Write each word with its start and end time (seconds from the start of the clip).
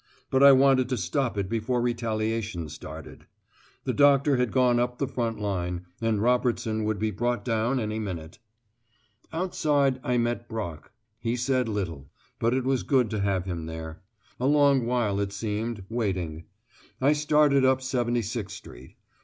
But 0.31 0.41
I 0.41 0.51
wanted 0.51 0.89
to 0.89 0.97
stop 0.97 1.37
it 1.37 1.47
before 1.47 1.79
retaliation 1.79 2.69
started. 2.69 3.27
The 3.83 3.93
doctor 3.93 4.37
had 4.37 4.51
gone 4.51 4.79
up 4.79 4.97
the 4.97 5.07
front 5.07 5.39
line, 5.39 5.85
and 6.01 6.19
Robertson 6.19 6.85
would 6.85 6.97
be 6.97 7.11
brought 7.11 7.45
down 7.45 7.79
any 7.79 7.99
minute. 7.99 8.39
Outside 9.31 9.99
I 10.03 10.17
met 10.17 10.49
Brock. 10.49 10.91
He 11.19 11.35
said 11.35 11.69
little, 11.69 12.09
but 12.39 12.55
it 12.55 12.63
was 12.63 12.81
good 12.81 13.11
to 13.11 13.19
have 13.19 13.45
him 13.45 13.67
there. 13.67 14.01
A 14.39 14.47
long 14.47 14.87
while 14.87 15.19
it 15.19 15.31
seemed, 15.31 15.83
waiting. 15.87 16.45
I 16.99 17.13
started 17.13 17.63
up 17.63 17.79
76 17.83 18.51
Street. 18.51 18.95